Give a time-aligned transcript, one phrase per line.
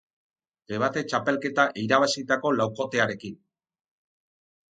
[0.71, 3.37] Debate txapelketa irabazitako laukotearekin.